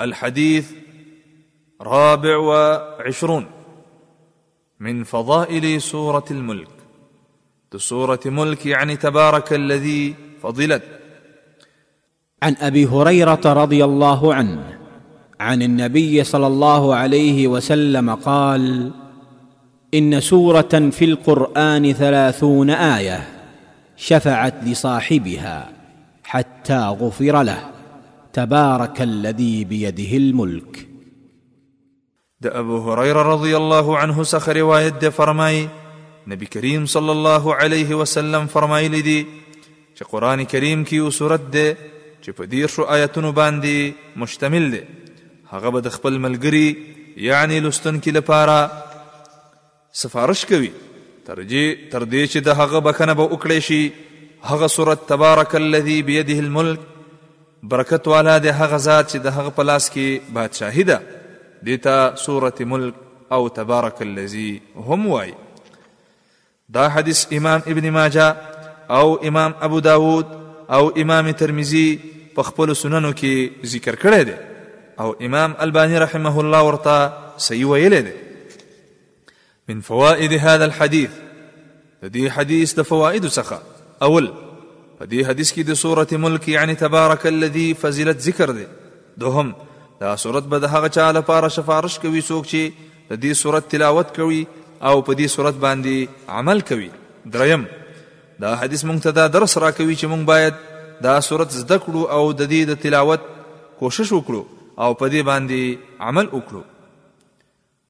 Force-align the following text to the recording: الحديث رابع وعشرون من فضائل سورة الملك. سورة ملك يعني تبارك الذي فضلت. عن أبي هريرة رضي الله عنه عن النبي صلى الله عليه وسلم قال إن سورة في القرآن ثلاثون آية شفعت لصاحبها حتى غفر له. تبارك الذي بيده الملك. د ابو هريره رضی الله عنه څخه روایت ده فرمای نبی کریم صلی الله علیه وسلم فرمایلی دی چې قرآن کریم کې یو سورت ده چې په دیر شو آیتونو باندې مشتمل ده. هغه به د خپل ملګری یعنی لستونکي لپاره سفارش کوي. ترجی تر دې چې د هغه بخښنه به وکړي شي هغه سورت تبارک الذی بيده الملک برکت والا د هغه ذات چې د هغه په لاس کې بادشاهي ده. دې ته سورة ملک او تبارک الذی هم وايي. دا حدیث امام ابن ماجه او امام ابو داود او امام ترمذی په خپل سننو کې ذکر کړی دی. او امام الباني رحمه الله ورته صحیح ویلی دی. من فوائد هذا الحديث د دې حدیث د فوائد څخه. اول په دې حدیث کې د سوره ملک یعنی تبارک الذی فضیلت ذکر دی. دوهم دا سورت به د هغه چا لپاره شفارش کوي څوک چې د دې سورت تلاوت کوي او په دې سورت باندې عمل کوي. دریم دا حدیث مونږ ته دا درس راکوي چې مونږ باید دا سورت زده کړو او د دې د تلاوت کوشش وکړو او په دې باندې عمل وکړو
الحديث 0.00 0.72
رابع 1.80 2.36
وعشرون 2.36 3.46
من 4.80 5.04
فضائل 5.04 5.82
سورة 5.82 6.24
الملك. 6.30 6.68
سورة 7.76 8.20
ملك 8.26 8.66
يعني 8.66 8.96
تبارك 8.96 9.52
الذي 9.52 10.14
فضلت. 10.42 10.82
عن 12.42 12.56
أبي 12.60 12.86
هريرة 12.86 13.40
رضي 13.44 13.84
الله 13.84 14.34
عنه 14.34 14.78
عن 15.40 15.62
النبي 15.62 16.24
صلى 16.24 16.46
الله 16.46 16.94
عليه 16.94 17.48
وسلم 17.48 18.14
قال 18.14 18.90
إن 19.94 20.20
سورة 20.20 20.90
في 20.90 21.04
القرآن 21.04 21.92
ثلاثون 21.92 22.70
آية 22.70 23.28
شفعت 23.96 24.64
لصاحبها 24.64 25.72
حتى 26.24 26.78
غفر 26.78 27.42
له. 27.42 27.73
تبارك 28.34 29.00
الذي 29.00 29.64
بيده 29.64 30.16
الملك. 30.16 30.86
د 32.42 32.46
ابو 32.60 32.78
هريره 32.86 33.22
رضی 33.22 33.56
الله 33.56 33.98
عنه 33.98 34.24
څخه 34.24 34.48
روایت 34.48 34.94
ده 35.02 35.10
فرمای 35.18 35.66
نبی 36.32 36.46
کریم 36.54 36.86
صلی 36.94 37.12
الله 37.16 37.54
علیه 37.64 37.98
وسلم 38.00 38.48
فرمایلی 38.54 39.02
دی 39.08 39.18
چې 39.96 40.02
قرآن 40.14 40.44
کریم 40.44 40.84
کې 40.84 40.92
یو 40.92 41.10
سورت 41.18 41.44
ده 41.56 41.76
چې 42.22 42.30
په 42.40 42.50
دیر 42.54 42.72
شو 42.76 42.86
آیتونو 42.96 43.32
باندې 43.32 44.18
مشتمل 44.24 44.70
ده. 44.70 44.82
هغه 45.52 45.70
به 45.76 45.84
د 45.86 45.94
خپل 45.98 46.18
ملګری 46.24 46.76
یعنی 47.28 47.60
لستونکي 47.68 48.16
لپاره 48.18 48.56
سفارش 50.02 50.44
کوي. 50.54 50.72
ترجی 51.28 51.64
تر 51.92 52.04
دې 52.04 52.32
چې 52.32 52.38
د 52.48 52.58
هغه 52.62 52.82
بخښنه 52.88 53.14
به 53.20 53.28
وکړي 53.28 53.58
شي 53.68 53.92
هغه 54.50 54.66
سورت 54.78 55.06
تبارک 55.12 55.54
الذی 55.60 56.02
بيده 56.10 56.38
الملک 56.46 56.93
برکت 57.72 58.08
والا 58.08 58.38
د 58.38 58.46
هغه 58.46 58.76
ذات 58.76 59.10
چې 59.12 59.16
د 59.24 59.26
هغه 59.36 59.50
په 59.56 59.62
لاس 59.62 59.90
کې 59.90 60.32
بادشاهي 60.32 60.82
ده. 60.82 61.00
دې 61.66 61.82
ته 61.82 62.14
سورة 62.16 62.54
ملک 62.60 62.94
او 63.32 63.48
تبارک 63.48 64.02
الذی 64.02 64.62
هم 64.76 65.06
وايي. 65.06 65.34
دا 66.68 66.88
حدیث 66.88 67.26
امام 67.32 67.60
ابن 67.66 67.90
ماجه 67.90 68.36
او 68.90 69.28
امام 69.28 69.54
ابو 69.60 69.80
داود 69.80 70.26
او 70.70 70.92
امام 71.02 71.30
ترمذی 71.30 71.98
په 72.34 72.42
خپل 72.42 72.74
سننو 72.74 73.12
کې 73.12 73.66
ذکر 73.66 73.96
کړی 73.96 74.22
دی. 74.24 74.36
او 75.00 75.14
امام 75.20 75.54
الباني 75.58 75.98
رحمه 75.98 76.40
الله 76.40 76.62
ورته 76.62 77.12
صحیح 77.38 77.66
ویلی 77.66 78.02
دی. 78.02 78.14
من 79.68 79.80
فوائد 79.80 80.32
هذا 80.32 80.64
الحديث 80.64 81.10
د 82.02 82.12
دې 82.12 82.30
حدیث 82.30 82.74
د 82.74 82.82
فوائد 82.82 83.26
څخه. 83.26 83.58
اول 84.02 84.43
په 84.98 85.04
دې 85.04 85.20
حدیث 85.28 85.52
کې 85.52 85.62
د 85.70 85.78
سوره 85.82 86.20
ملک 86.24 86.48
یعنی 86.48 86.74
تبارک 86.82 87.26
الذی 87.30 87.68
فضیلت 87.84 88.26
ذکر 88.26 88.52
دی. 88.58 88.66
دوهم 89.22 89.54
دا 90.00 90.16
سورت 90.24 90.50
به 90.52 90.58
د 90.64 90.74
هغه 90.74 90.88
چا 90.98 91.06
لپاره 91.18 91.54
شفارش 91.56 91.98
کوي 92.04 92.22
څوک 92.28 92.50
چې 92.52 92.62
د 93.10 93.20
دې 93.24 93.32
سورت 93.42 93.70
تلاوت 93.74 94.14
کوي 94.18 94.42
او 94.88 95.02
په 95.02 95.12
دې 95.14 95.26
سورت 95.36 95.54
باندې 95.54 96.38
عمل 96.38 96.60
کوي. 96.72 96.90
دریم 97.36 97.66
دا 98.40 98.54
حدیث 98.62 98.84
مونږ 98.84 99.02
ته 99.06 99.10
دا 99.18 99.26
درس 99.38 99.56
راکوي 99.64 99.96
چې 99.96 100.04
مونږ 100.04 100.24
باید 100.32 100.54
دا 101.08 101.14
سورت 101.28 101.56
زده 101.60 101.78
کړو 101.86 102.02
او 102.18 102.32
د 102.32 102.50
دې 102.52 102.68
د 102.70 102.82
تلاوت 102.86 103.26
کوشش 103.82 104.12
وکړو 104.12 104.42
او 104.82 104.94
په 104.94 105.08
دې 105.08 105.22
باندې 105.30 105.78
عمل 106.08 106.26
وکړو 106.32 106.62